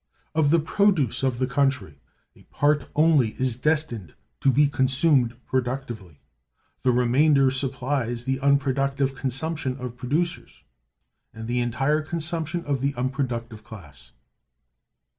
[0.33, 2.01] Of the produce of the country,
[2.35, 6.19] a part only is destined to be consumed productively;
[6.81, 10.63] the remainder supplies the unproductive consumption of producers,
[11.35, 14.11] and the entire consumption of the unproductive class.